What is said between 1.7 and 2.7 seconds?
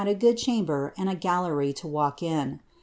lo walk in.